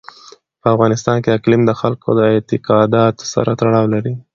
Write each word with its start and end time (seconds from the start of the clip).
په 0.61 0.67
افغانستان 0.75 1.17
کې 1.23 1.35
اقلیم 1.37 1.61
د 1.65 1.71
خلکو 1.81 2.07
د 2.15 2.21
اعتقاداتو 2.33 3.23
سره 3.33 3.51
تړاو 3.59 3.85
لري. 3.93 4.13